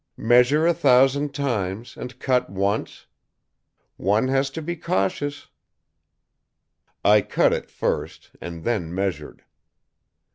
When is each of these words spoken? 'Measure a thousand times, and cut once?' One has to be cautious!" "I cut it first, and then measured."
'Measure 0.17 0.65
a 0.65 0.73
thousand 0.73 1.31
times, 1.31 1.95
and 1.95 2.17
cut 2.17 2.49
once?' 2.49 3.05
One 3.97 4.29
has 4.29 4.49
to 4.49 4.59
be 4.63 4.75
cautious!" 4.75 5.49
"I 7.05 7.21
cut 7.21 7.53
it 7.53 7.69
first, 7.69 8.31
and 8.41 8.63
then 8.63 8.95
measured." 8.95 9.45